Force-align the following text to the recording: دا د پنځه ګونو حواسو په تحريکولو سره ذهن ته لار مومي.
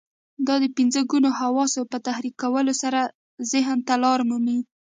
دا 0.47 0.55
د 0.63 0.65
پنځه 0.77 1.01
ګونو 1.11 1.29
حواسو 1.39 1.81
په 1.91 1.97
تحريکولو 2.07 2.73
سره 2.81 3.01
ذهن 3.51 3.77
ته 3.87 3.93
لار 4.03 4.19
مومي. 4.29 4.59